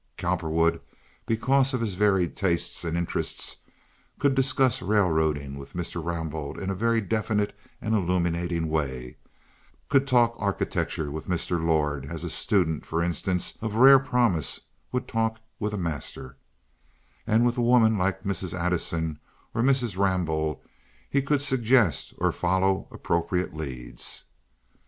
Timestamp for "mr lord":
11.27-12.07